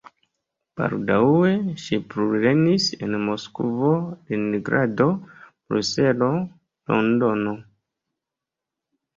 [0.79, 1.51] Baldaŭe
[1.81, 3.91] ŝi plulernis en Moskvo,
[4.33, 5.07] Leningrado,
[5.53, 6.31] Bruselo,
[6.95, 7.55] Londono.